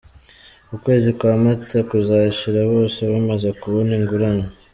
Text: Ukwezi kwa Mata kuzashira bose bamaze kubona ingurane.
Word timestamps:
Ukwezi 0.75 1.09
kwa 1.17 1.33
Mata 1.43 1.77
kuzashira 1.89 2.61
bose 2.73 2.99
bamaze 3.11 3.47
kubona 3.61 3.91
ingurane. 3.99 4.45